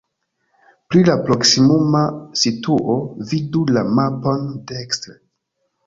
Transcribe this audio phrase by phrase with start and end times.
[0.93, 2.01] Pri la proksimuma
[2.47, 2.99] situo
[3.35, 5.21] vidu la mapon dekstre.